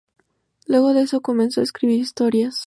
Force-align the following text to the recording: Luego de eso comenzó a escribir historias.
Luego 0.65 0.95
de 0.95 1.03
eso 1.03 1.21
comenzó 1.21 1.61
a 1.61 1.63
escribir 1.63 1.99
historias. 1.99 2.59